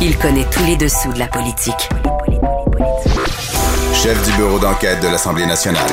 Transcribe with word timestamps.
Il 0.00 0.16
connaît 0.16 0.46
tous 0.48 0.64
les 0.64 0.76
dessous 0.76 1.12
de 1.12 1.18
la 1.18 1.26
politique. 1.26 1.88
Chef 3.92 4.24
du 4.24 4.36
bureau 4.36 4.60
d'enquête 4.60 5.02
de 5.02 5.08
l'Assemblée 5.08 5.44
nationale. 5.44 5.90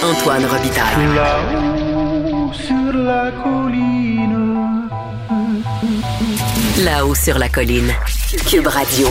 Antoine 0.00 0.44
Robitaille. 0.44 1.14
Là-haut 1.16 2.52
sur 2.52 2.92
la 2.92 3.32
colline. 3.32 4.88
Là-haut 6.84 7.14
sur 7.16 7.36
la 7.36 7.48
colline. 7.48 7.92
Cube 8.48 8.68
Radio. 8.68 9.08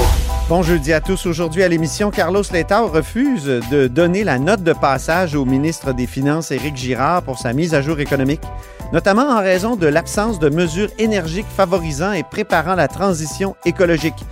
Bon 0.48 0.64
jeudi 0.64 0.93
à 0.93 1.02
tous. 1.02 1.25
Aujourd'hui 1.25 1.64
à 1.64 1.68
l'émission, 1.68 2.09
Carlos 2.09 2.43
Letao 2.54 2.88
refuse 2.88 3.43
de 3.70 3.88
donner 3.88 4.23
la 4.23 4.39
note 4.39 4.64
de 4.64 4.71
passage 4.71 5.36
au 5.36 5.43
ministre 5.43 5.91
des 5.91 6.07
Finances, 6.07 6.52
Éric 6.52 6.77
Girard, 6.77 7.21
pour 7.23 7.38
sa 7.38 7.52
mise 7.52 7.73
à 7.73 7.82
jour 7.82 8.00
économique, 8.00 8.43
notamment 8.94 9.30
en 9.30 9.40
raison 9.40 9.76
de 9.76 9.88
l'absence 9.88 10.40
de 10.40 10.50
mesures 10.50 10.90
énergiques 11.00 11.48
favorisant 11.56 12.14
et 12.14 12.24
préparant 12.24 12.76
la 12.76 12.88
transition 12.88 13.56
écologique. 13.66 14.26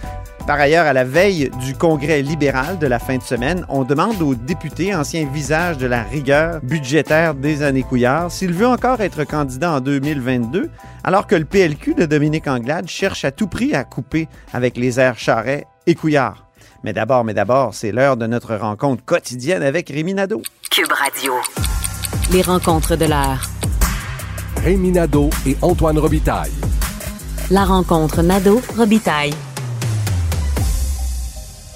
Par 0.47 0.59
ailleurs, 0.59 0.85
à 0.85 0.93
la 0.93 1.03
veille 1.03 1.49
du 1.59 1.73
congrès 1.73 2.21
libéral 2.21 2.77
de 2.77 2.85
la 2.85 2.99
fin 2.99 3.17
de 3.17 3.23
semaine, 3.23 3.65
on 3.67 3.83
demande 3.83 4.21
aux 4.21 4.35
députés, 4.35 4.93
anciens 4.93 5.25
visages 5.25 5.79
de 5.79 5.87
la 5.87 6.03
rigueur 6.03 6.61
budgétaire 6.61 7.33
des 7.33 7.63
années 7.63 7.81
Couillard, 7.81 8.31
s'il 8.31 8.53
veut 8.53 8.67
encore 8.67 9.01
être 9.01 9.23
candidat 9.23 9.71
en 9.71 9.79
2022, 9.79 10.69
alors 11.03 11.25
que 11.25 11.35
le 11.35 11.45
PLQ 11.45 11.95
de 11.95 12.05
Dominique 12.05 12.47
Anglade 12.47 12.87
cherche 12.87 13.25
à 13.25 13.31
tout 13.31 13.47
prix 13.47 13.73
à 13.73 13.83
couper 13.83 14.27
avec 14.53 14.77
les 14.77 14.99
airs 14.99 15.17
Charret 15.17 15.65
et 15.87 15.95
Couillard. 15.95 16.45
Mais 16.83 16.93
d'abord, 16.93 17.23
mais 17.23 17.33
d'abord, 17.33 17.73
c'est 17.73 17.91
l'heure 17.91 18.15
de 18.15 18.27
notre 18.27 18.55
rencontre 18.55 19.03
quotidienne 19.03 19.63
avec 19.63 19.89
Rémi 19.89 20.13
Nadeau. 20.13 20.43
Cube 20.69 20.91
Radio. 20.91 21.33
Les 22.31 22.43
rencontres 22.43 22.95
de 22.95 23.05
l'heure. 23.05 23.54
Rémi 24.65 24.91
Nadeau 24.91 25.29
et 25.45 25.55
Antoine 25.61 25.99
Robitaille. 25.99 26.49
La 27.51 27.65
rencontre 27.65 28.23
Nadeau-Robitaille. 28.23 29.35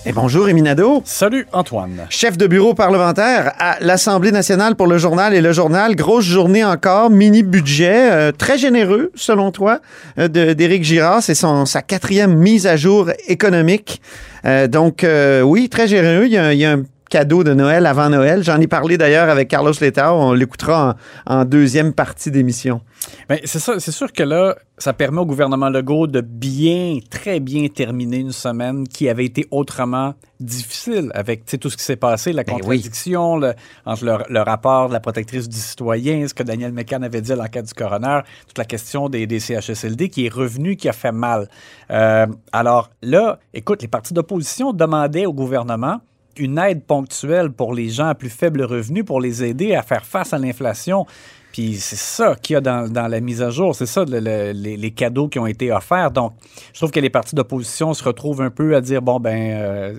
Et 0.08 0.12
bonjour 0.12 0.46
Rémi 0.46 0.64
Nadeau. 0.64 1.04
Salut 1.06 1.46
Antoine. 1.52 2.08
Chef 2.10 2.36
de 2.36 2.48
bureau 2.48 2.74
parlementaire 2.74 3.54
à 3.60 3.78
l'Assemblée 3.80 4.32
nationale 4.32 4.76
pour 4.76 4.88
le 4.88 4.98
journal 4.98 5.36
et 5.36 5.42
le 5.42 5.52
journal. 5.52 5.96
Grosse 5.96 6.26
journée 6.26 6.66
encore, 6.66 7.12
mini 7.12 7.44
budget, 7.44 8.10
euh, 8.12 8.32
très 8.32 8.58
généreux 8.58 9.12
selon 9.14 9.52
toi, 9.52 9.82
euh, 10.18 10.28
d'Éric 10.28 10.84
Girard. 10.84 11.22
C'est 11.22 11.36
sa 11.36 11.82
quatrième 11.84 12.34
mise 12.36 12.66
à 12.66 12.76
jour 12.76 13.12
économique. 13.28 14.02
Euh, 14.46 14.66
donc 14.66 15.04
euh, 15.04 15.42
oui, 15.42 15.70
très 15.70 15.88
généreux. 15.88 16.26
Il 16.26 16.32
y, 16.32 16.38
a, 16.40 16.54
il 16.54 16.60
y 16.60 16.66
a 16.66 16.72
un 16.72 16.84
cadeau 17.10 17.44
de 17.44 17.54
Noël 17.54 17.86
avant 17.86 18.10
Noël. 18.10 18.44
J'en 18.44 18.60
ai 18.62 18.68
parlé 18.68 18.98
d'ailleurs 18.98 19.30
avec 19.30 19.48
Carlos 19.48 19.74
Letao. 19.82 20.16
On 20.16 20.34
l'écoutera 20.34 20.96
en, 21.26 21.40
en 21.40 21.46
deuxième 21.46 21.94
partie 21.94 22.32
d'émission. 22.32 22.82
Ben, 23.28 23.40
c'est 23.46 23.60
ça, 23.60 23.80
c'est 23.80 23.92
sûr 23.92 24.12
que 24.14 24.24
là, 24.24 24.56
ça 24.78 24.94
permet 24.94 25.20
au 25.20 25.26
gouvernement 25.26 25.70
Legault 25.70 26.08
de 26.08 26.22
bien, 26.22 27.00
très 27.10 27.40
bien 27.40 27.68
terminer 27.68 28.18
une 28.18 28.32
semaine 28.32 28.88
qui 28.88 29.10
avait 29.10 29.26
été 29.26 29.48
autrement 29.52 30.14
difficile 30.40 31.12
avec 31.16 31.46
tout 31.60 31.70
ce 31.70 31.78
qui 31.78 31.84
s'est 31.84 31.96
passé, 31.96 32.32
la 32.34 32.44
Ben 32.44 32.54
oui. 32.54 32.60
contradiction 32.62 33.38
le- 33.38 33.54
entre 33.86 34.06
le, 34.06 34.18
le 34.30 34.42
rapport 34.42 34.88
de 34.90 34.94
la 34.94 35.00
protectrice 35.00 35.50
du 35.50 35.58
citoyen, 35.58 36.28
ce 36.28 36.34
que 36.34 36.44
Daniel 36.44 36.72
Mécan 36.72 37.02
avait 37.02 37.22
dit 37.22 37.32
à 37.34 37.36
l'enquête 37.36 37.66
du 37.66 37.74
coroner, 37.74 38.20
toute 38.48 38.58
la 38.58 38.66
question 38.66 39.10
des, 39.10 39.28
des 39.28 39.40
CHSLD 39.40 40.10
qui 40.10 40.26
est 40.28 40.34
revenu, 40.34 40.76
qui 40.76 40.88
a 40.90 40.94
fait 40.94 41.12
mal. 41.12 41.48
Euh, 41.92 42.28
alors 42.52 42.90
là, 43.02 43.40
écoute, 43.54 43.82
les 43.82 43.88
partis 43.88 44.14
d'opposition 44.14 44.72
demandaient 44.74 45.26
au 45.26 45.34
gouvernement 45.34 46.00
une 46.38 46.58
aide 46.58 46.84
ponctuelle 46.84 47.52
pour 47.52 47.74
les 47.74 47.90
gens 47.90 48.08
à 48.08 48.16
plus 48.16 48.30
faible 48.30 48.62
revenu 48.64 49.04
pour 49.04 49.20
les 49.20 49.44
aider 49.44 49.76
à 49.76 49.82
faire 49.82 50.06
face 50.06 50.34
à 50.34 50.38
l'inflation. 50.38 51.06
Puis 51.52 51.76
c'est 51.76 51.96
ça 51.96 52.36
qu'il 52.36 52.54
y 52.54 52.58
a 52.58 52.62
dans, 52.62 52.88
dans 52.92 53.08
la 53.08 53.20
mise 53.20 53.42
à 53.42 53.50
jour, 53.50 53.76
c'est 53.76 53.86
ça 53.88 54.06
le- 54.06 54.20
le- 54.20 54.52
les, 54.52 54.78
les 54.78 54.92
cadeaux 54.92 55.28
qui 55.28 55.40
ont 55.40 55.48
été 55.48 55.72
offerts. 55.72 56.12
Donc, 56.12 56.34
je 56.74 56.80
trouve 56.80 56.92
que 56.92 57.00
les 57.00 57.10
partis 57.10 57.36
d'opposition 57.36 57.94
se 57.94 58.04
retrouvent 58.04 58.42
un 58.42 58.50
peu 58.52 58.76
à 58.76 58.82
dire 58.82 59.02
bon 59.02 59.20
ben, 59.20 59.36
euh, 59.60 59.94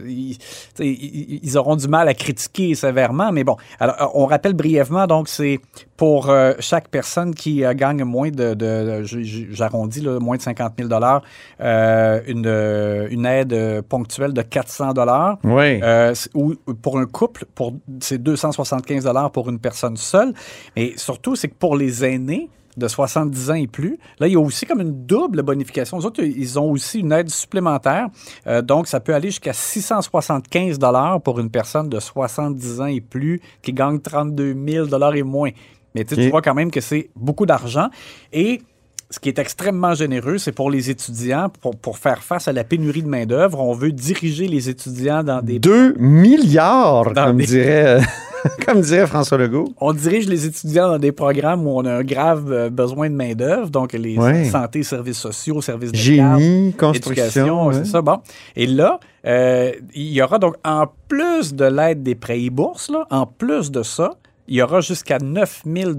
ils, 0.79 1.59
auront 1.59 1.77
du 1.77 1.89
mal 1.89 2.09
à 2.09 2.15
critiquer 2.15 2.75
sévèrement, 2.75 3.33
mais 3.33 3.45
bon. 3.45 3.57
Alors, 3.79 4.13
on 4.15 4.27
rappelle 4.27 4.55
brièvement 4.55 5.07
donc 5.07 5.29
c'est 5.29 5.61
pour 5.97 6.31
euh, 6.31 6.55
chaque 6.61 6.89
personne 6.89 7.35
qui 7.35 7.63
euh, 7.65 7.75
gagne 7.75 8.05
moins 8.05 8.31
de, 8.31 8.55
de, 8.55 9.03
de- 9.03 9.05
j'arrondis 9.51 10.01
moins 10.21 10.37
de 10.37 10.43
50 10.43 10.73
000 10.79 10.89
dollars, 10.89 11.23
euh, 11.61 12.21
une, 12.27 12.47
euh, 12.47 13.07
une 13.11 13.27
aide 13.27 13.53
euh, 13.53 13.83
ponctuelle 13.87 14.33
de 14.33 14.41
400 14.43 14.95
dollars. 14.95 15.39
Oui. 15.45 15.81
Euh, 15.83 16.15
ou 16.35 16.55
pour 16.81 16.99
un 16.99 17.05
couple, 17.07 17.45
pour 17.55 17.75
c'est 18.01 18.23
275 18.23 19.05
dollars 19.05 19.31
pour 19.31 19.51
une 19.51 19.59
personne 19.59 19.97
seule. 19.99 20.33
Et 20.77 20.95
surtout, 20.97 21.37
c'est 21.41 21.49
que 21.49 21.55
pour 21.59 21.77
les 21.77 22.05
aînés 22.05 22.49
de 22.77 22.87
70 22.87 23.51
ans 23.51 23.55
et 23.55 23.67
plus, 23.67 23.99
là, 24.21 24.29
il 24.29 24.33
y 24.33 24.37
a 24.37 24.41
aussi 24.41 24.65
comme 24.65 24.81
une 24.81 25.05
double 25.05 25.43
bonification. 25.43 25.99
Les 25.99 26.07
autres, 26.07 26.23
ils 26.23 26.59
ont 26.59 26.71
aussi 26.71 27.01
une 27.01 27.11
aide 27.13 27.29
supplémentaire. 27.29 28.07
Euh, 28.47 28.63
donc, 28.63 28.87
ça 28.87 29.01
peut 29.01 29.13
aller 29.15 29.29
jusqu'à 29.29 29.53
675 29.53 30.79
dollars 30.79 31.21
pour 31.21 31.41
une 31.41 31.51
personne 31.51 31.89
de 31.89 31.99
70 31.99 32.81
ans 32.81 32.87
et 32.87 33.01
plus 33.01 33.41
qui 33.63 33.73
gagne 33.73 33.99
32 34.01 34.55
000 34.67 34.87
dollars 34.87 35.15
et 35.17 35.23
moins. 35.25 35.51
Mais 35.95 36.05
tu 36.05 36.29
vois 36.31 36.43
quand 36.43 36.55
même 36.55 36.71
que 36.71 36.81
c'est 36.81 37.11
beaucoup 37.17 37.45
d'argent. 37.45 37.89
Et 38.33 38.63
ce 39.11 39.19
qui 39.19 39.29
est 39.29 39.41
extrêmement 39.41 39.93
généreux, 39.95 40.39
c'est 40.39 40.53
pour 40.53 40.71
les 40.71 40.89
étudiants, 40.89 41.49
pour, 41.61 41.75
pour 41.77 41.99
faire 41.99 42.23
face 42.23 42.47
à 42.47 42.53
la 42.53 42.63
pénurie 42.63 43.03
de 43.03 43.09
main-d'œuvre. 43.09 43.59
On 43.61 43.75
veut 43.75 43.91
diriger 43.91 44.47
les 44.47 44.69
étudiants 44.69 45.25
dans 45.25 45.43
des 45.43 45.59
2 45.59 45.95
milliards, 45.99 47.13
Dans 47.13 47.25
comme, 47.27 47.39
des- 47.39 47.47
dirait, 47.47 47.99
euh, 47.99 48.01
comme 48.67 48.81
dirait 48.81 49.07
François 49.07 49.39
Legault. 49.39 49.69
On 49.81 49.93
dirige 49.93 50.27
les 50.29 50.47
étudiants 50.47 50.89
dans 50.89 50.99
des 50.99 51.13
programmes 51.13 51.67
où 51.67 51.71
on 51.71 51.85
a 51.85 51.93
un 51.93 52.03
grave 52.03 52.51
euh, 52.53 52.71
besoin 52.71 53.11
de 53.11 53.15
main-d'œuvre, 53.15 53.69
donc 53.71 53.93
les 53.93 54.17
Ouais. 54.19 54.45
santé, 54.45 54.83
services 54.83 55.19
sociaux, 55.19 55.61
services 55.61 55.93
de 55.93 56.17
garde, 56.17 56.41
Génie, 56.41 56.73
construction. 56.75 57.13
éducation, 57.13 57.67
ouais. 57.67 57.75
c'est 57.75 57.85
ça. 57.87 58.03
Bon. 58.03 58.19
Et 58.57 58.67
là, 58.67 58.99
euh, 59.27 59.73
il 59.95 60.13
y 60.13 60.23
aura 60.23 60.39
donc, 60.39 60.55
en 60.65 60.87
plus 61.09 61.55
de 61.55 61.65
l'aide 61.65 62.03
des 62.03 62.15
prêts 62.15 62.41
et 62.43 62.51
bourses, 62.51 62.91
là, 62.91 63.07
en 63.11 63.27
plus 63.27 63.71
de 63.71 63.83
ça, 63.83 64.15
il 64.51 64.57
y 64.57 64.63
aura 64.63 64.81
jusqu'à 64.81 65.19
9 65.19 65.63
000 65.65 65.93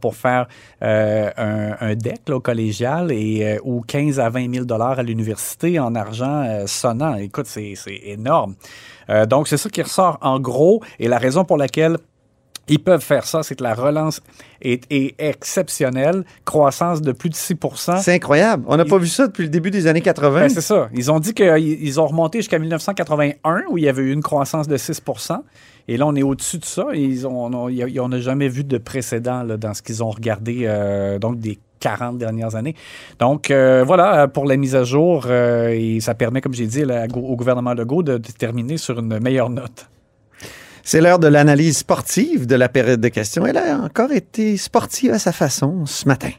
pour 0.00 0.14
faire 0.14 0.46
euh, 0.82 1.30
un, 1.36 1.76
un 1.80 1.94
DEC 1.96 2.28
là, 2.28 2.36
au 2.36 2.40
collégial 2.40 3.10
et, 3.10 3.44
euh, 3.44 3.58
ou 3.64 3.82
15 3.82 4.20
à 4.20 4.30
20 4.30 4.54
000 4.66 4.72
à 4.72 5.02
l'université 5.02 5.78
en 5.80 5.94
argent 5.96 6.44
euh, 6.44 6.66
sonnant. 6.66 7.16
Écoute, 7.16 7.46
c'est 7.46 7.74
c'est 7.74 8.00
énorme. 8.04 8.54
Donc, 9.28 9.46
c'est 9.46 9.56
ça 9.56 9.68
qui 9.70 9.82
ressort 9.82 10.18
en 10.20 10.40
gros. 10.40 10.82
Et 10.98 11.06
la 11.06 11.18
raison 11.18 11.44
pour 11.44 11.56
laquelle 11.56 11.96
ils 12.68 12.82
peuvent 12.82 13.02
faire 13.02 13.24
ça, 13.24 13.42
c'est 13.42 13.54
que 13.54 13.62
la 13.62 13.74
relance 13.74 14.20
est, 14.60 14.84
est 14.90 15.14
exceptionnelle. 15.20 16.24
Croissance 16.44 17.00
de 17.00 17.12
plus 17.12 17.30
de 17.30 17.34
6% 17.34 18.02
C'est 18.02 18.14
incroyable. 18.14 18.64
On 18.66 18.76
n'a 18.76 18.84
pas 18.84 18.98
vu 18.98 19.06
ça 19.06 19.28
depuis 19.28 19.44
le 19.44 19.48
début 19.48 19.70
des 19.70 19.86
années 19.86 20.00
80. 20.00 20.40
ben, 20.40 20.48
c'est 20.48 20.60
ça. 20.60 20.88
Ils 20.92 21.10
ont 21.12 21.20
dit 21.20 21.34
qu'ils 21.34 21.56
ils 21.58 22.00
ont 22.00 22.06
remonté 22.06 22.38
jusqu'à 22.38 22.58
1981 22.58 23.62
où 23.70 23.78
il 23.78 23.84
y 23.84 23.88
avait 23.88 24.02
eu 24.02 24.12
une 24.12 24.22
croissance 24.22 24.66
de 24.66 24.76
6 24.76 25.00
Et 25.88 25.96
là, 25.96 26.06
on 26.06 26.14
est 26.16 26.22
au-dessus 26.22 26.58
de 26.58 26.64
ça. 26.64 26.86
Ils 26.94 27.26
ont, 27.26 27.50
on 27.52 28.08
n'a 28.08 28.20
jamais 28.20 28.48
vu 28.48 28.64
de 28.64 28.78
précédent 28.78 29.42
là, 29.42 29.56
dans 29.56 29.74
ce 29.74 29.82
qu'ils 29.82 30.02
ont 30.02 30.10
regardé, 30.10 30.62
euh, 30.64 31.18
donc 31.18 31.38
des 31.38 31.58
40 31.80 32.18
dernières 32.18 32.54
années. 32.54 32.74
Donc, 33.18 33.50
euh, 33.50 33.84
voilà, 33.86 34.22
euh, 34.22 34.26
pour 34.26 34.44
la 34.44 34.56
mise 34.56 34.74
à 34.74 34.84
jour, 34.84 35.26
euh, 35.26 35.68
et 35.68 36.00
ça 36.00 36.14
permet, 36.14 36.40
comme 36.40 36.54
j'ai 36.54 36.66
dit, 36.66 36.84
au 37.14 37.36
gouvernement 37.36 37.74
Legault 37.74 38.02
de, 38.02 38.18
de 38.18 38.32
terminer 38.32 38.76
sur 38.76 38.98
une 38.98 39.18
meilleure 39.20 39.50
note. 39.50 39.88
C'est 40.82 41.00
l'heure 41.00 41.18
de 41.18 41.26
l'analyse 41.26 41.78
sportive 41.78 42.46
de 42.46 42.54
la 42.54 42.68
période 42.68 43.00
de 43.00 43.08
questions. 43.08 43.44
Elle 43.44 43.56
a 43.56 43.78
encore 43.78 44.12
été 44.12 44.56
sportive 44.56 45.12
à 45.12 45.18
sa 45.18 45.32
façon 45.32 45.84
ce 45.84 46.06
matin. 46.06 46.30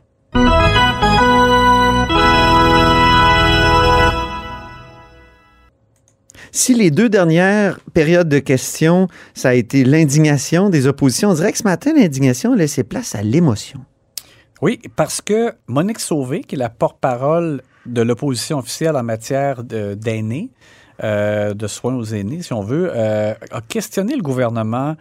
Si 6.57 6.73
les 6.73 6.89
deux 6.89 7.07
dernières 7.07 7.79
périodes 7.93 8.29
de 8.29 8.39
questions, 8.39 9.07
ça 9.35 9.49
a 9.49 9.53
été 9.53 9.83
l'indignation 9.83 10.71
des 10.71 10.87
oppositions, 10.87 11.29
on 11.29 11.33
dirait 11.35 11.51
que 11.51 11.59
ce 11.59 11.63
matin, 11.63 11.93
l'indignation 11.95 12.53
a 12.53 12.55
laissé 12.55 12.83
place 12.83 13.13
à 13.13 13.21
l'émotion. 13.21 13.81
Oui, 14.63 14.79
parce 14.95 15.21
que 15.21 15.53
Monique 15.67 15.99
Sauvé, 15.99 16.41
qui 16.41 16.55
est 16.55 16.57
la 16.57 16.69
porte-parole 16.69 17.61
de 17.85 18.01
l'opposition 18.01 18.57
officielle 18.57 18.95
en 18.95 19.03
matière 19.03 19.63
de- 19.63 19.93
d'aînés, 19.93 20.49
euh, 21.03 21.53
de 21.53 21.67
soins 21.67 21.93
aux 21.93 22.05
aînés, 22.05 22.41
si 22.41 22.53
on 22.53 22.61
veut, 22.63 22.89
euh, 22.91 23.35
a 23.51 23.61
questionné 23.61 24.15
le 24.15 24.23
gouvernement. 24.23 24.95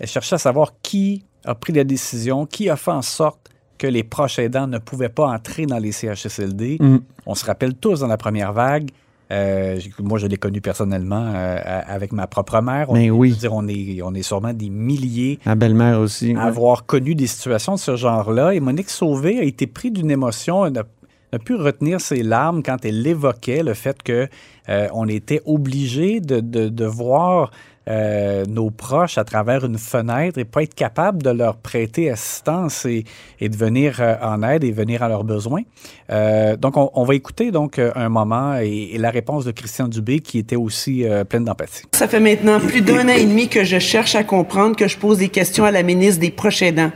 Elle 0.00 0.08
cherchait 0.08 0.34
à 0.34 0.38
savoir 0.38 0.72
qui 0.82 1.24
a 1.44 1.54
pris 1.54 1.72
la 1.72 1.84
décision, 1.84 2.46
qui 2.46 2.68
a 2.68 2.74
fait 2.74 2.90
en 2.90 3.02
sorte 3.02 3.48
que 3.78 3.86
les 3.86 4.02
proches 4.02 4.40
aidants 4.40 4.66
ne 4.66 4.78
pouvaient 4.78 5.08
pas 5.08 5.28
entrer 5.28 5.66
dans 5.66 5.78
les 5.78 5.92
CHSLD. 5.92 6.78
Mm. 6.80 6.96
On 7.26 7.36
se 7.36 7.44
rappelle 7.44 7.74
tous 7.74 8.00
dans 8.00 8.08
la 8.08 8.16
première 8.16 8.52
vague. 8.52 8.90
Euh, 9.32 9.78
moi, 10.00 10.18
je 10.18 10.26
l'ai 10.26 10.36
connu 10.36 10.60
personnellement 10.60 11.32
euh, 11.34 11.80
avec 11.86 12.12
ma 12.12 12.26
propre 12.26 12.60
mère. 12.60 12.90
On, 12.90 12.94
Mais 12.94 13.06
est- 13.06 13.10
oui. 13.10 13.32
dire, 13.32 13.52
on 13.54 13.66
est, 13.66 14.00
on 14.02 14.14
est 14.14 14.22
sûrement 14.22 14.52
des 14.52 14.70
milliers 14.70 15.38
Ma 15.46 15.54
belle-mère 15.56 15.98
aussi. 16.00 16.34
à 16.36 16.42
avoir 16.44 16.86
connu 16.86 17.14
des 17.14 17.26
situations 17.26 17.74
de 17.74 17.78
ce 17.80 17.96
genre-là. 17.96 18.54
Et 18.54 18.60
Monique 18.60 18.90
Sauvé 18.90 19.38
a 19.38 19.42
été 19.42 19.66
prise 19.66 19.92
d'une 19.92 20.10
émotion, 20.10 20.66
elle 20.66 20.72
n'a 20.74 20.84
n'a 21.32 21.40
pu 21.40 21.56
retenir 21.56 22.00
ses 22.00 22.22
larmes 22.22 22.62
quand 22.62 22.84
elle 22.84 23.04
évoquait 23.04 23.64
le 23.64 23.74
fait 23.74 24.00
que 24.00 24.28
euh, 24.68 24.86
on 24.94 25.08
était 25.08 25.42
obligé 25.44 26.20
de, 26.20 26.38
de- 26.38 26.68
de 26.68 26.84
voir 26.84 27.50
euh, 27.88 28.44
nos 28.48 28.70
proches 28.70 29.18
à 29.18 29.24
travers 29.24 29.64
une 29.64 29.78
fenêtre 29.78 30.38
et 30.38 30.44
pas 30.44 30.62
être 30.62 30.74
capable 30.74 31.22
de 31.22 31.30
leur 31.30 31.56
prêter 31.56 32.10
assistance 32.10 32.84
et, 32.84 33.04
et 33.40 33.48
de 33.48 33.56
venir 33.56 33.98
euh, 34.00 34.16
en 34.22 34.42
aide 34.42 34.64
et 34.64 34.72
venir 34.72 35.02
à 35.02 35.08
leurs 35.08 35.24
besoins. 35.24 35.62
Euh, 36.10 36.56
donc, 36.56 36.76
on, 36.76 36.90
on, 36.94 37.04
va 37.04 37.14
écouter 37.14 37.50
donc 37.50 37.78
euh, 37.78 37.92
un 37.94 38.08
moment 38.08 38.56
et, 38.56 38.96
la 38.98 39.10
réponse 39.10 39.44
de 39.44 39.52
Christian 39.52 39.88
Dubé 39.88 40.20
qui 40.20 40.38
était 40.38 40.56
aussi 40.56 41.04
pleine 41.28 41.44
d'empathie. 41.44 41.82
Ça 41.92 42.08
fait 42.08 42.20
maintenant 42.20 42.58
plus 42.58 42.80
d'un 42.80 43.06
an 43.08 43.12
et 43.12 43.24
demi 43.24 43.48
que 43.48 43.62
je 43.62 43.78
cherche 43.78 44.14
à 44.14 44.24
comprendre, 44.24 44.74
que 44.74 44.88
je 44.88 44.96
pose 44.96 45.18
des 45.18 45.28
questions 45.28 45.64
à 45.64 45.70
la 45.70 45.82
ministre 45.82 46.20
des 46.20 46.30
proches 46.30 46.62
aidants. 46.62 46.90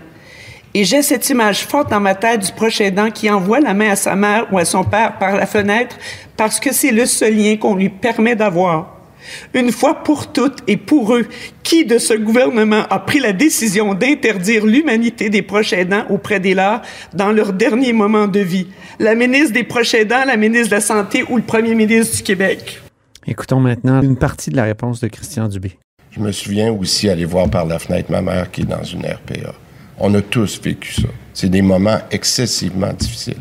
Et 0.72 0.84
j'ai 0.84 1.02
cette 1.02 1.28
image 1.28 1.66
forte 1.66 1.90
dans 1.90 2.00
ma 2.00 2.14
tête 2.14 2.40
du 2.46 2.52
proche 2.52 2.80
aidant 2.80 3.10
qui 3.10 3.28
envoie 3.28 3.60
la 3.60 3.74
main 3.74 3.90
à 3.90 3.96
sa 3.96 4.16
mère 4.16 4.46
ou 4.52 4.58
à 4.58 4.64
son 4.64 4.84
père 4.84 5.18
par 5.18 5.36
la 5.36 5.46
fenêtre 5.46 5.96
parce 6.36 6.60
que 6.60 6.72
c'est 6.72 6.92
le 6.92 7.06
seul 7.06 7.34
lien 7.34 7.56
qu'on 7.56 7.74
lui 7.74 7.88
permet 7.88 8.36
d'avoir. 8.36 8.99
Une 9.54 9.72
fois 9.72 10.02
pour 10.02 10.32
toutes 10.32 10.58
et 10.66 10.76
pour 10.76 11.14
eux, 11.14 11.26
qui 11.62 11.84
de 11.84 11.98
ce 11.98 12.14
gouvernement 12.14 12.84
a 12.90 12.98
pris 12.98 13.20
la 13.20 13.32
décision 13.32 13.94
d'interdire 13.94 14.66
l'humanité 14.66 15.30
des 15.30 15.42
proches 15.42 15.72
aidants 15.72 16.04
auprès 16.08 16.40
des 16.40 16.54
leurs 16.54 16.82
dans 17.14 17.32
leur 17.32 17.52
dernier 17.52 17.92
moment 17.92 18.26
de 18.26 18.40
vie? 18.40 18.66
La 18.98 19.14
ministre 19.14 19.52
des 19.52 19.64
proches 19.64 19.94
aidants, 19.94 20.24
la 20.26 20.36
ministre 20.36 20.70
de 20.70 20.74
la 20.74 20.80
Santé 20.80 21.24
ou 21.28 21.36
le 21.36 21.42
premier 21.42 21.74
ministre 21.74 22.16
du 22.16 22.22
Québec? 22.22 22.80
Écoutons 23.26 23.60
maintenant 23.60 24.02
une 24.02 24.16
partie 24.16 24.50
de 24.50 24.56
la 24.56 24.64
réponse 24.64 25.00
de 25.00 25.08
Christian 25.08 25.48
Dubé. 25.48 25.78
Je 26.10 26.20
me 26.20 26.32
souviens 26.32 26.72
aussi 26.72 27.08
aller 27.08 27.24
voir 27.24 27.48
par 27.48 27.66
la 27.66 27.78
fenêtre 27.78 28.10
ma 28.10 28.20
mère 28.20 28.50
qui 28.50 28.62
est 28.62 28.64
dans 28.64 28.82
une 28.82 29.02
RPA. 29.06 29.54
On 29.98 30.12
a 30.14 30.22
tous 30.22 30.60
vécu 30.60 30.94
ça. 30.94 31.08
C'est 31.34 31.50
des 31.50 31.62
moments 31.62 31.98
excessivement 32.10 32.92
difficiles. 32.92 33.36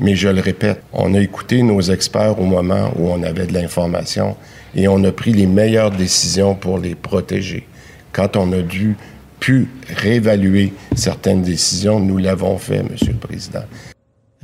Mais 0.00 0.14
je 0.14 0.28
le 0.28 0.40
répète, 0.40 0.82
on 0.92 1.14
a 1.14 1.20
écouté 1.20 1.62
nos 1.62 1.80
experts 1.80 2.40
au 2.40 2.44
moment 2.44 2.92
où 2.96 3.08
on 3.08 3.22
avait 3.22 3.46
de 3.46 3.52
l'information 3.52 4.36
et 4.74 4.86
on 4.86 5.02
a 5.04 5.12
pris 5.12 5.32
les 5.32 5.46
meilleures 5.46 5.90
décisions 5.90 6.54
pour 6.54 6.78
les 6.78 6.94
protéger. 6.94 7.66
Quand 8.12 8.36
on 8.36 8.52
a 8.52 8.62
dû 8.62 8.96
pu 9.40 9.68
réévaluer 9.88 10.72
certaines 10.94 11.42
décisions, 11.42 12.00
nous 12.00 12.18
l'avons 12.18 12.58
fait, 12.58 12.82
Monsieur 12.82 13.12
le 13.12 13.18
Président. 13.18 13.64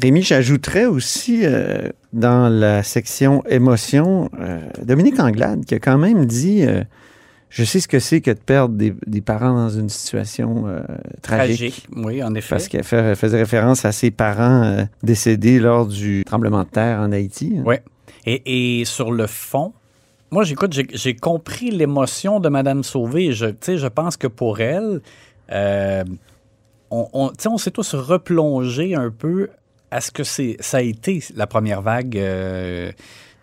Rémi, 0.02 0.22
j'ajouterais 0.22 0.86
aussi 0.86 1.42
euh, 1.44 1.90
dans 2.12 2.48
la 2.48 2.82
section 2.82 3.44
émotion, 3.48 4.28
euh, 4.40 4.58
Dominique 4.82 5.20
Anglade 5.20 5.64
qui 5.64 5.74
a 5.74 5.78
quand 5.78 5.98
même 5.98 6.26
dit 6.26 6.64
euh, 6.64 6.82
je 7.54 7.62
sais 7.62 7.78
ce 7.78 7.86
que 7.86 8.00
c'est 8.00 8.20
que 8.20 8.32
de 8.32 8.38
perdre 8.38 8.74
des, 8.74 8.92
des, 9.06 9.20
parents 9.20 9.54
dans 9.54 9.68
une 9.68 9.88
situation 9.88 10.66
euh, 10.66 10.82
tragique. 11.22 11.56
Tragique, 11.56 11.86
oui, 11.94 12.20
en 12.20 12.34
effet. 12.34 12.48
Parce 12.50 12.66
qu'elle 12.66 12.82
fait, 12.82 13.14
faisait 13.14 13.38
référence 13.38 13.84
à 13.84 13.92
ses 13.92 14.10
parents 14.10 14.64
euh, 14.64 14.84
décédés 15.04 15.60
lors 15.60 15.86
du 15.86 16.24
tremblement 16.26 16.64
de 16.64 16.68
terre 16.68 16.98
en 16.98 17.12
Haïti. 17.12 17.54
Hein. 17.56 17.62
Oui. 17.64 17.76
Et, 18.26 18.80
et, 18.80 18.84
sur 18.84 19.12
le 19.12 19.28
fond, 19.28 19.72
moi, 20.32 20.42
j'écoute, 20.42 20.76
j'ai 20.92 21.14
compris 21.14 21.70
l'émotion 21.70 22.40
de 22.40 22.48
Mme 22.48 22.82
Sauvé. 22.82 23.30
Je, 23.32 23.46
je 23.64 23.86
pense 23.86 24.16
que 24.16 24.26
pour 24.26 24.58
elle, 24.58 25.00
euh, 25.52 26.02
on, 26.90 27.06
on, 27.12 27.30
on 27.46 27.58
s'est 27.58 27.70
tous 27.70 27.94
replongés 27.94 28.96
un 28.96 29.10
peu 29.10 29.48
à 29.92 30.00
ce 30.00 30.10
que 30.10 30.24
ça 30.24 30.78
a 30.78 30.80
été 30.80 31.22
la 31.36 31.46
première 31.46 31.82
vague. 31.82 32.16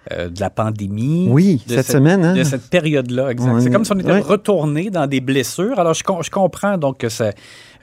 Euh, 0.09 0.21
euh, 0.21 0.30
de 0.30 0.39
la 0.39 0.50
pandémie. 0.50 1.27
Oui, 1.30 1.62
cette, 1.68 1.83
cette, 1.83 1.92
semaine. 1.92 2.25
Hein? 2.25 2.33
De 2.33 2.44
cette 2.44 2.69
période-là, 2.69 3.30
exact. 3.30 3.62
C'est 3.62 3.69
comme 3.69 3.86
si 3.86 3.92
on 3.94 4.00
était 4.00 4.19
retourné 4.19 4.89
dans 4.89 5.06
des 5.06 5.21
blessures. 5.21 5.80
Alors, 5.80 5.94
je, 5.94 6.03
je 6.21 6.30
comprends 6.31 6.77
donc 6.80 6.98
que 6.98 7.09
ça, 7.09 7.31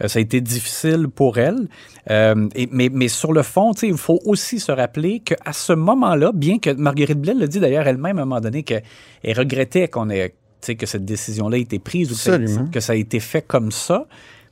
ça 0.04 0.18
a 0.18 0.20
été 0.20 0.40
difficile 0.40 1.06
pour 1.14 1.38
elle. 1.38 1.68
Euh, 2.10 2.48
et, 2.56 2.68
mais, 2.72 2.90
mais 2.92 3.06
sur 3.06 3.32
le 3.32 3.42
fond, 3.42 3.72
il 3.82 3.96
faut 3.96 4.18
aussi 4.24 4.58
se 4.58 4.72
rappeler 4.72 5.20
qu'à 5.20 5.52
ce 5.52 5.72
moment-là, 5.72 6.32
bien 6.34 6.58
que 6.58 6.70
Marguerite 6.70 7.20
Blais 7.20 7.34
le 7.34 7.46
dit 7.46 7.60
d'ailleurs 7.60 7.86
elle-même 7.86 8.18
à 8.18 8.22
un 8.22 8.24
moment 8.24 8.40
donné, 8.40 8.64
qu'elle 8.64 8.82
regrettait 9.24 9.86
qu'on 9.86 10.10
ait 10.10 10.34
que 10.66 10.86
cette 10.86 11.04
décision-là 11.04 11.56
ait 11.56 11.62
été 11.62 11.78
prise 11.78 12.10
ou 12.10 12.68
que 12.70 12.80
ça 12.80 12.92
a 12.94 12.96
été 12.96 13.20
fait 13.20 13.42
comme 13.42 13.70
ça. 13.70 14.06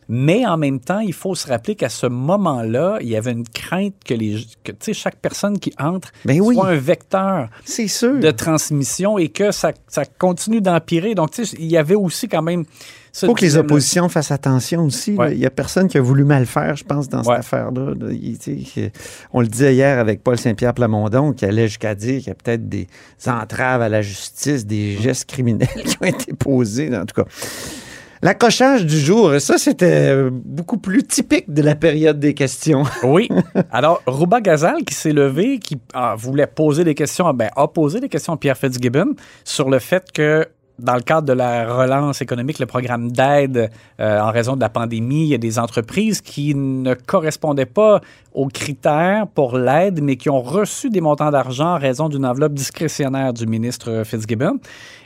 Mais 0.08 0.46
en 0.46 0.56
même 0.56 0.78
temps, 0.78 1.00
il 1.00 1.12
faut 1.12 1.34
se 1.34 1.48
rappeler 1.48 1.74
qu'à 1.74 1.88
ce 1.88 2.06
moment-là, 2.06 2.98
il 3.00 3.08
y 3.08 3.16
avait 3.16 3.32
une 3.32 3.46
crainte 3.48 3.94
que, 4.04 4.14
les, 4.14 4.46
que 4.62 4.72
chaque 4.92 5.16
personne 5.16 5.58
qui 5.58 5.72
entre 5.78 6.10
ben 6.24 6.40
soit 6.42 6.68
un 6.68 6.76
vecteur 6.76 7.48
sûr. 7.64 8.18
de 8.20 8.30
transmission 8.30 9.18
et 9.18 9.28
que 9.30 9.50
ça, 9.50 9.72
ça 9.88 10.04
continue 10.04 10.60
d'empirer. 10.60 11.14
Donc, 11.14 11.36
il 11.38 11.66
y 11.66 11.76
avait 11.76 11.94
aussi 11.96 12.28
quand 12.28 12.42
même... 12.42 12.64
Il 13.22 13.26
faut 13.28 13.34
que 13.34 13.40
les 13.46 13.56
oppositions 13.56 14.10
fassent 14.10 14.30
attention 14.30 14.84
aussi. 14.84 15.14
Ouais. 15.14 15.32
Il 15.32 15.38
n'y 15.38 15.46
a 15.46 15.50
personne 15.50 15.88
qui 15.88 15.96
a 15.96 16.02
voulu 16.02 16.22
mal 16.24 16.44
faire, 16.44 16.76
je 16.76 16.84
pense, 16.84 17.08
dans 17.08 17.18
Ouais. 17.20 17.24
cette 17.24 17.38
affaire-là. 17.38 17.94
On 19.32 19.40
le 19.40 19.46
disait 19.46 19.74
hier 19.74 19.98
avec 19.98 20.22
Paul 20.22 20.36
Saint-Pierre 20.38 20.74
Plamondon, 20.74 21.32
qui 21.32 21.46
allait 21.46 21.66
jusqu'à 21.66 21.94
dire 21.94 22.18
qu'il 22.18 22.28
y 22.28 22.30
a 22.30 22.34
peut-être 22.34 22.68
des 22.68 22.86
entraves 23.26 23.80
à 23.80 23.88
la 23.88 24.02
justice, 24.02 24.66
des 24.66 24.98
gestes 24.98 25.24
criminels 25.24 25.68
qui 25.86 25.96
ont 26.00 26.04
été 26.06 26.34
posés, 26.34 26.94
en 26.94 27.06
tout 27.06 27.22
cas. 27.22 27.28
L'accrochage 28.22 28.86
du 28.86 28.98
jour, 28.98 29.40
ça, 29.40 29.58
c'était 29.58 30.14
beaucoup 30.30 30.78
plus 30.78 31.02
typique 31.02 31.52
de 31.52 31.62
la 31.62 31.74
période 31.74 32.18
des 32.18 32.34
questions. 32.34 32.84
Oui. 33.04 33.28
Alors, 33.70 34.02
Rouba 34.06 34.40
Gazal, 34.40 34.84
qui 34.84 34.94
s'est 34.94 35.12
levé, 35.12 35.58
qui 35.58 35.78
ah, 35.94 36.14
voulait 36.18 36.46
poser 36.46 36.82
des 36.82 36.94
questions, 36.94 37.32
ben, 37.32 37.50
a 37.54 37.68
posé 37.68 38.00
des 38.00 38.08
questions 38.08 38.32
à 38.32 38.36
Pierre 38.36 38.56
Fitzgibbon 38.56 39.14
sur 39.44 39.70
le 39.70 39.78
fait 39.78 40.10
que 40.12 40.46
dans 40.78 40.94
le 40.94 41.00
cadre 41.00 41.26
de 41.26 41.32
la 41.32 41.72
relance 41.72 42.20
économique, 42.20 42.58
le 42.58 42.66
programme 42.66 43.10
d'aide 43.10 43.70
euh, 44.00 44.20
en 44.20 44.30
raison 44.30 44.56
de 44.56 44.60
la 44.60 44.68
pandémie, 44.68 45.22
il 45.22 45.28
y 45.28 45.34
a 45.34 45.38
des 45.38 45.58
entreprises 45.58 46.20
qui 46.20 46.54
ne 46.54 46.94
correspondaient 46.94 47.66
pas 47.66 48.00
aux 48.34 48.48
critères 48.48 49.26
pour 49.28 49.56
l'aide, 49.56 50.02
mais 50.02 50.16
qui 50.16 50.28
ont 50.28 50.42
reçu 50.42 50.90
des 50.90 51.00
montants 51.00 51.30
d'argent 51.30 51.74
en 51.74 51.78
raison 51.78 52.08
d'une 52.08 52.26
enveloppe 52.26 52.52
discrétionnaire 52.52 53.32
du 53.32 53.46
ministre 53.46 54.02
Fitzgibbon 54.04 54.58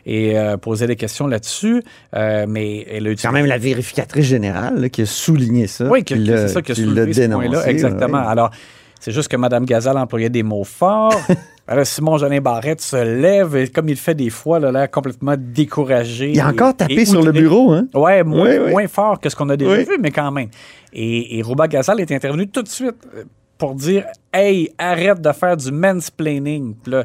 et 0.04 0.36
euh, 0.36 0.56
poser 0.56 0.88
des 0.88 0.96
questions 0.96 1.28
là-dessus. 1.28 1.82
Euh, 2.16 2.46
mais 2.48 2.86
elle 2.90 3.06
a 3.06 3.10
C'est 3.16 3.28
quand 3.28 3.32
même 3.32 3.46
la 3.46 3.58
vérificatrice 3.58 4.26
générale 4.26 4.80
là, 4.80 4.88
qui 4.88 5.02
a 5.02 5.06
souligné 5.06 5.68
ça. 5.68 5.84
Oui, 5.84 6.02
c'est 6.06 6.48
ça 6.48 6.62
qui 6.62 6.72
a 6.72 6.74
soulevé 6.74 7.12
ce 7.12 7.26
point-là. 7.28 7.68
Exactement. 7.68 8.18
Ouais. 8.18 8.28
Alors, 8.28 8.50
c'est 8.98 9.12
juste 9.12 9.28
que 9.28 9.36
Mme 9.36 9.64
Gazal 9.64 9.96
employait 9.96 10.28
des 10.28 10.42
mots 10.42 10.64
forts. 10.64 11.14
Alors, 11.72 11.86
Simon 11.86 12.18
Jolin 12.18 12.40
Barrette 12.40 12.80
se 12.80 12.96
lève 12.96 13.54
et 13.54 13.68
comme 13.68 13.88
il 13.88 13.96
fait 13.96 14.16
des 14.16 14.28
fois, 14.28 14.58
là, 14.58 14.72
là 14.72 14.88
complètement 14.88 15.36
découragé. 15.38 16.32
Il 16.32 16.40
a 16.40 16.48
encore 16.48 16.76
tapé 16.76 17.04
sur 17.04 17.22
le 17.22 17.30
bureau, 17.30 17.70
hein? 17.72 17.86
Ouais, 17.94 18.24
moins, 18.24 18.50
oui, 18.50 18.58
oui. 18.64 18.70
moins 18.72 18.88
fort 18.88 19.20
que 19.20 19.28
ce 19.30 19.36
qu'on 19.36 19.48
a 19.50 19.56
déjà 19.56 19.70
Oui. 19.70 19.84
vu, 19.84 19.96
mais 20.00 20.10
quand 20.10 20.32
même. 20.32 20.48
Et, 20.92 21.38
et 21.38 21.42
Rouba 21.42 21.68
Gazal 21.68 22.00
est 22.00 22.10
intervenu 22.10 22.48
tout 22.48 22.62
de 22.62 22.68
suite 22.68 22.96
euh, 23.14 23.22
pour 23.56 23.76
dire 23.76 24.04
Hey, 24.32 24.72
arrête 24.78 25.20
de 25.20 25.30
faire 25.30 25.56
du 25.56 25.70
mansplaining. 25.70 26.74
Là, 26.86 27.04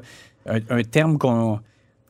un, 0.50 0.58
un 0.72 0.82
terme 0.84 1.20
qu'on 1.20 1.60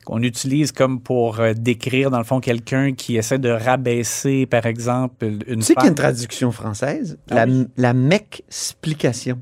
qu'on 0.06 0.22
utilise 0.22 0.70
comme 0.72 1.00
pour 1.00 1.40
euh, 1.40 1.52
décrire, 1.52 2.10
dans 2.12 2.18
le 2.18 2.24
fond, 2.24 2.38
quelqu'un 2.40 2.92
qui 2.94 3.16
essaie 3.16 3.38
de 3.40 3.50
rabaisser, 3.50 4.46
par 4.46 4.64
exemple, 4.64 5.26
une 5.48 5.56
Tu 5.58 5.62
sais 5.62 5.74
qu'il 5.74 5.82
y 5.82 5.86
a 5.86 5.88
une 5.90 5.94
traduction 5.96 6.52
française? 6.52 7.18
Ah 7.28 7.44
la, 7.44 7.52
la 7.76 7.92
mec-explication. 7.92 9.40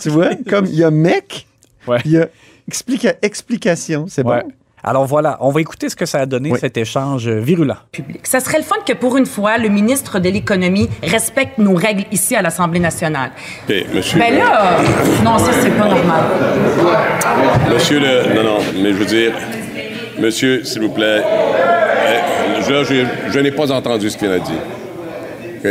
tu 0.00 0.08
vois? 0.10 0.30
Comme 0.48 0.66
il 0.66 0.76
y 0.76 0.84
a 0.84 0.90
mec, 0.92 1.45
Ouais. 1.86 1.98
il 2.04 2.12
y 2.12 2.18
a 2.18 2.28
explica 2.68 3.14
explication. 3.22 4.06
C'est 4.08 4.24
Ouais. 4.24 4.42
bon? 4.42 4.48
Alors 4.84 5.04
voilà, 5.04 5.36
on 5.40 5.50
va 5.50 5.60
écouter 5.60 5.88
ce 5.88 5.96
que 5.96 6.06
ça 6.06 6.20
a 6.20 6.26
donné, 6.26 6.52
Oui. 6.52 6.58
cet 6.60 6.76
échange 6.76 7.28
virulent. 7.28 7.74
public. 7.90 8.20
Ça 8.24 8.38
serait 8.38 8.58
le 8.58 8.62
fun 8.64 8.76
que 8.86 8.92
pour 8.92 9.16
une 9.16 9.26
fois, 9.26 9.58
le 9.58 9.68
ministre 9.68 10.20
de 10.20 10.28
l'Économie 10.28 10.88
respecte 11.02 11.58
nos 11.58 11.74
règles 11.74 12.04
ici 12.12 12.36
à 12.36 12.42
l'Assemblée 12.42 12.78
nationale. 12.78 13.30
OK, 13.68 13.74
monsieur. 13.92 14.18
Ben 14.20 14.34
là, 14.38 14.78
euh, 14.78 15.24
non, 15.24 15.38
ça, 15.38 15.50
c'est 15.60 15.70
pas 15.76 15.88
normal. 15.88 16.22
Monsieur 17.72 17.98
le. 17.98 18.34
Non, 18.34 18.42
non, 18.44 18.58
mais 18.80 18.92
je 18.92 18.96
veux 18.98 19.06
dire. 19.06 19.32
Monsieur, 20.20 20.64
s'il 20.64 20.82
vous 20.82 20.90
plaît. 20.90 21.22
euh, 21.24 22.60
je, 22.66 22.72
là, 22.72 22.84
je, 22.84 23.04
je 23.32 23.38
n'ai 23.40 23.50
pas 23.50 23.70
entendu 23.72 24.08
ce 24.08 24.16
qu'il 24.16 24.30
a 24.30 24.38
dit. 24.38 24.52
OK? 25.58 25.70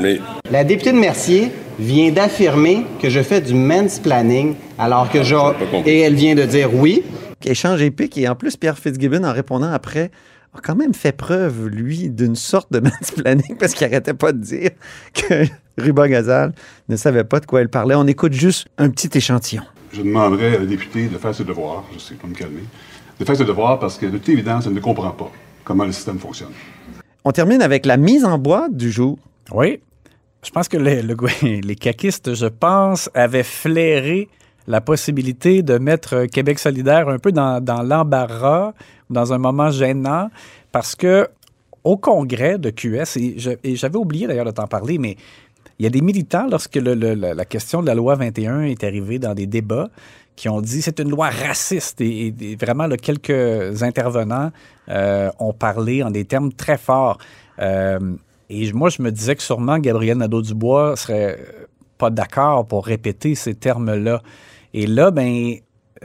Mais. 0.00 0.18
La 0.50 0.64
députée 0.64 0.92
de 0.92 0.98
Mercier 0.98 1.50
vient 1.78 2.10
d'affirmer 2.10 2.84
que 3.00 3.08
je 3.10 3.20
fais 3.22 3.40
du 3.40 3.54
mansplaining 3.54 4.54
alors 4.78 5.10
que 5.10 5.22
je... 5.22 5.34
pas 5.34 5.54
compris. 5.70 5.90
Et 5.90 6.00
elle 6.00 6.14
vient 6.14 6.34
de 6.34 6.44
dire 6.44 6.74
oui. 6.74 7.02
Échange 7.44 7.82
épique. 7.82 8.18
Et 8.18 8.28
en 8.28 8.34
plus, 8.34 8.56
Pierre 8.56 8.78
Fitzgibbon, 8.78 9.22
en 9.24 9.32
répondant 9.32 9.70
après, 9.70 10.10
a 10.54 10.60
quand 10.60 10.74
même 10.74 10.94
fait 10.94 11.12
preuve, 11.12 11.68
lui, 11.68 12.10
d'une 12.10 12.34
sorte 12.34 12.72
de 12.72 12.80
mansplaining 13.00 13.56
parce 13.58 13.74
qu'il 13.74 13.86
arrêtait 13.86 14.14
pas 14.14 14.32
de 14.32 14.38
dire 14.38 14.70
que 15.14 15.44
Ruba 15.78 16.08
Gazal 16.08 16.52
ne 16.88 16.96
savait 16.96 17.24
pas 17.24 17.40
de 17.40 17.46
quoi 17.46 17.60
elle 17.60 17.68
parlait. 17.68 17.94
On 17.94 18.06
écoute 18.06 18.32
juste 18.32 18.66
un 18.78 18.90
petit 18.90 19.10
échantillon. 19.16 19.62
Je 19.92 20.02
demanderai 20.02 20.56
à 20.56 20.58
la 20.58 20.66
députée 20.66 21.06
de 21.06 21.16
faire 21.18 21.34
ses 21.34 21.44
devoirs, 21.44 21.84
je 21.94 21.98
sais 21.98 22.14
pas 22.14 22.26
me 22.26 22.34
calmer, 22.34 22.64
de 23.18 23.24
faire 23.24 23.36
ses 23.36 23.44
devoirs 23.44 23.78
parce 23.78 23.96
que 23.96 24.06
de 24.06 24.18
toute 24.18 24.28
évidence, 24.28 24.66
elle 24.66 24.74
ne 24.74 24.80
comprend 24.80 25.10
pas 25.10 25.30
comment 25.64 25.84
le 25.84 25.92
système 25.92 26.18
fonctionne. 26.18 26.52
On 27.24 27.32
termine 27.32 27.62
avec 27.62 27.86
la 27.86 27.96
mise 27.96 28.24
en 28.24 28.38
boîte 28.38 28.76
du 28.76 28.90
jour. 28.90 29.18
Oui. 29.52 29.80
Je 30.46 30.52
pense 30.52 30.68
que 30.68 30.76
les, 30.76 31.02
le- 31.02 31.16
les 31.42 31.74
caquistes, 31.74 32.34
je 32.34 32.46
pense, 32.46 33.10
avaient 33.14 33.42
flairé 33.42 34.28
la 34.68 34.80
possibilité 34.80 35.62
de 35.62 35.78
mettre 35.78 36.26
Québec 36.26 36.58
solidaire 36.58 37.08
un 37.08 37.18
peu 37.18 37.32
dans, 37.32 37.60
dans 37.60 37.82
l'embarras, 37.82 38.72
dans 39.10 39.32
un 39.32 39.38
moment 39.38 39.70
gênant, 39.70 40.30
parce 40.72 40.94
que 40.94 41.28
au 41.84 41.96
congrès 41.96 42.58
de 42.58 42.70
QS, 42.70 43.16
et 43.16 43.76
j'avais 43.76 43.96
oublié 43.96 44.26
d'ailleurs 44.26 44.44
de 44.44 44.50
t'en 44.50 44.66
parler, 44.66 44.98
mais 44.98 45.16
il 45.78 45.84
y 45.84 45.86
a 45.86 45.90
des 45.90 46.00
militants, 46.00 46.46
lorsque 46.50 46.76
la, 46.76 47.44
question 47.44 47.82
de 47.82 47.86
la 47.86 47.94
loi 47.94 48.14
21 48.14 48.62
est 48.62 48.82
arrivée 48.82 49.18
dans 49.18 49.34
des 49.34 49.46
débats, 49.46 49.88
qui 50.34 50.48
ont 50.48 50.60
dit 50.60 50.82
c'est 50.82 51.00
une 51.00 51.10
loi 51.10 51.28
raciste. 51.30 52.00
Et, 52.00 52.34
vraiment, 52.60 52.88
quelques 52.88 53.82
intervenants 53.82 54.50
euh, 54.88 55.30
ont 55.38 55.52
parlé 55.52 56.02
en 56.02 56.10
des 56.10 56.24
termes 56.24 56.52
très 56.52 56.78
forts. 56.78 57.18
Euh, 57.58 57.98
et 58.48 58.72
moi, 58.72 58.88
je 58.88 59.02
me 59.02 59.10
disais 59.10 59.34
que 59.34 59.42
sûrement 59.42 59.78
Gabriel 59.78 60.18
Nadeau-Dubois 60.18 60.96
serait 60.96 61.38
pas 61.98 62.10
d'accord 62.10 62.66
pour 62.66 62.86
répéter 62.86 63.34
ces 63.34 63.54
termes-là. 63.54 64.22
Et 64.74 64.86
là, 64.86 65.10
ben, 65.10 65.56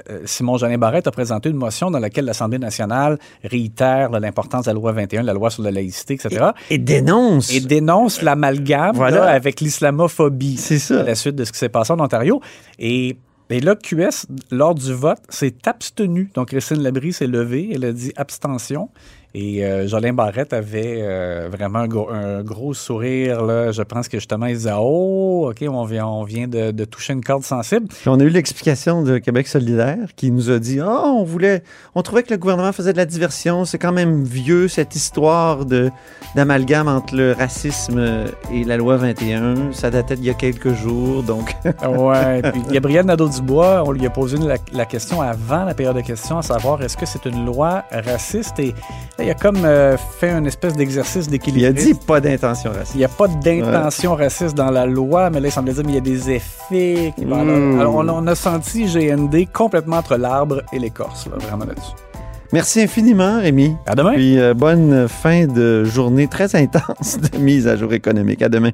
euh, 0.10 0.21
Simon 0.25 0.57
Jeanin 0.57 0.77
Barrette 0.77 1.07
a 1.07 1.12
présenté 1.12 1.50
une 1.50 1.57
motion 1.57 1.91
dans 1.91 2.00
laquelle 2.00 2.25
l'Assemblée 2.25 2.60
nationale 2.60 3.17
réitère 3.43 4.10
l'importance 4.12 4.65
de 4.65 4.69
la 4.69 4.74
loi 4.74 4.91
21, 4.93 5.24
la 5.24 5.33
loi 5.33 5.50
sur 5.50 5.63
la 5.63 5.71
laïcité, 5.71 6.13
etc. 6.15 6.51
Et, 6.69 6.77
dénonce. 6.77 7.53
Et 7.53 7.60
dénonce 7.60 8.21
l'amalgame 8.21 8.95
Voilà. 8.95 9.25
avec 9.25 9.60
l'islamophobie. 9.60 10.57
C'est 10.57 10.79
ça. 10.79 11.01
À 11.01 11.03
la 11.03 11.15
suite 11.15 11.36
de 11.36 11.43
ce 11.43 11.51
qui 11.51 11.60
s'est 11.60 11.69
passé 11.69 11.91
en 11.91 12.00
Ontario. 12.00 12.41
Et, 12.79 13.17
et 13.50 13.60
là, 13.60 13.75
QS, 13.75 14.27
lors 14.50 14.75
du 14.75 14.93
vote, 14.93 15.19
s'est 15.29 15.55
abstenu. 15.65 16.31
Donc, 16.33 16.48
Christine 16.50 16.81
Labrie 16.81 17.12
s'est 17.13 17.27
levée. 17.27 17.69
Elle 17.74 17.83
a 17.83 17.91
dit 17.91 18.13
abstention. 18.15 18.89
Et 19.33 19.63
euh, 19.63 19.88
Jolin 19.88 20.11
Barrette 20.11 20.51
avait 20.51 21.00
euh, 21.01 21.47
vraiment 21.50 21.79
un 21.79 21.88
gros, 21.88 22.09
un 22.09 22.43
gros 22.43 22.73
sourire. 22.73 23.45
Là. 23.45 23.71
Je 23.71 23.81
pense 23.81 24.09
que 24.09 24.17
justement, 24.17 24.47
il 24.47 24.57
disait 24.57 24.73
Oh, 24.75 25.50
OK, 25.50 25.65
on 25.69 25.85
vient, 25.85 26.05
on 26.05 26.23
vient 26.23 26.50
de, 26.50 26.71
de 26.71 26.85
toucher 26.85 27.13
une 27.13 27.23
corde 27.23 27.43
sensible. 27.43 27.88
Puis 27.88 28.09
on 28.09 28.19
a 28.19 28.23
eu 28.23 28.29
l'explication 28.29 29.03
de 29.03 29.19
Québec 29.19 29.47
solidaire 29.47 30.09
qui 30.17 30.31
nous 30.31 30.50
a 30.50 30.59
dit 30.59 30.81
Ah, 30.81 31.05
on 31.05 31.23
voulait, 31.23 31.63
on 31.95 32.01
trouvait 32.01 32.23
que 32.23 32.31
le 32.31 32.38
gouvernement 32.38 32.73
faisait 32.73 32.91
de 32.91 32.97
la 32.97 33.05
diversion. 33.05 33.63
C'est 33.63 33.77
quand 33.77 33.93
même 33.93 34.25
vieux 34.25 34.67
cette 34.67 34.95
histoire 34.95 35.65
d'amalgame 36.35 36.89
entre 36.89 37.15
le 37.15 37.31
racisme 37.31 38.25
et 38.51 38.65
la 38.65 38.75
loi 38.75 38.97
21. 38.97 39.71
Ça 39.71 39.91
datait 39.91 40.17
d'il 40.17 40.25
y 40.25 40.29
a 40.29 40.33
quelques 40.33 40.73
jours, 40.73 41.23
donc. 41.23 41.55
ouais. 41.88 42.41
Puis 42.51 42.61
Gabriel 42.69 43.05
Nadeau-Dubois, 43.05 43.83
on 43.85 43.93
lui 43.93 44.05
a 44.05 44.09
posé 44.09 44.38
la, 44.38 44.57
la, 44.73 44.85
question 44.85 45.21
avant 45.21 45.63
la 45.63 45.73
période 45.73 45.95
de 45.95 46.01
questions, 46.01 46.38
à 46.38 46.41
savoir 46.41 46.81
est-ce 46.83 46.97
que 46.97 47.05
c'est 47.05 47.25
une 47.25 47.45
loi 47.45 47.85
raciste? 47.91 48.59
Et 48.59 48.73
il 49.23 49.29
a 49.29 49.33
comme 49.33 49.63
euh, 49.65 49.97
fait 49.97 50.31
une 50.31 50.47
espèce 50.47 50.73
d'exercice 50.73 51.27
d'équilibre. 51.27 51.59
Il 51.59 51.65
a 51.65 51.73
dit 51.73 51.93
pas 51.93 52.19
d'intention 52.19 52.71
raciste. 52.71 52.95
Il 52.95 52.99
n'y 52.99 53.05
a 53.05 53.09
pas 53.09 53.27
d'intention 53.27 54.15
ouais. 54.15 54.23
raciste 54.23 54.55
dans 54.55 54.71
la 54.71 54.85
loi, 54.85 55.29
mais 55.29 55.39
là, 55.39 55.47
il 55.47 55.51
semblait 55.51 55.73
dire 55.73 55.83
mais 55.85 55.91
il 55.93 55.95
y 55.95 55.97
a 55.97 56.01
des 56.01 56.31
effets. 56.31 57.13
Qui, 57.17 57.25
Hmm. 57.25 57.75
mmh. 57.75 57.79
Alors, 57.79 57.95
on, 57.95 58.09
on, 58.09 58.27
a 58.27 58.35
senti 58.35 58.85
GND 58.85 59.47
complètement 59.51 59.97
entre 59.97 60.17
l'arbre 60.17 60.61
et 60.73 60.79
l'écorce, 60.79 61.27
vraiment 61.27 61.65
là-dessus. 61.65 61.93
Merci 62.53 62.81
infiniment, 62.81 63.39
Rémi. 63.39 63.75
À 63.85 63.95
demain. 63.95 64.13
Puis 64.13 64.37
euh, 64.37 64.53
bonne 64.53 65.07
fin 65.07 65.45
de 65.45 65.85
journée 65.85 66.27
très 66.27 66.55
intense 66.55 67.17
de 67.19 67.37
mise 67.37 67.67
à 67.67 67.77
jour 67.77 67.93
économique. 67.93 68.41
À 68.41 68.49
demain. 68.49 68.71